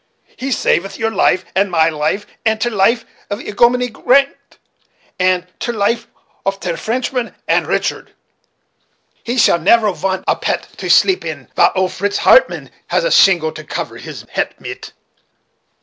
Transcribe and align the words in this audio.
He 0.35 0.49
savet 0.49 0.97
your 0.97 1.11
life, 1.11 1.45
and 1.55 1.69
my 1.69 1.89
life, 1.89 2.25
and 2.43 2.59
ter 2.59 2.71
life 2.71 3.05
of 3.29 3.37
i'ominie 3.39 3.91
Grant, 3.93 4.57
and 5.19 5.45
ter 5.59 5.73
life 5.73 6.07
of 6.43 6.59
ter 6.59 6.75
Frenchman; 6.75 7.35
and, 7.47 7.67
Richard, 7.67 8.11
he 9.23 9.37
shall 9.37 9.59
never 9.59 9.91
vant 9.93 10.23
a 10.27 10.35
pet 10.35 10.69
to 10.77 10.89
sleep 10.89 11.23
in 11.23 11.49
vile 11.55 11.71
olt 11.75 11.91
Fritz 11.91 12.17
Hartmann 12.17 12.71
has 12.87 13.03
a 13.03 13.11
shingle 13.11 13.51
to 13.51 13.63
cover 13.63 13.97
his 13.97 14.25
het 14.31 14.59
mit." 14.59 14.91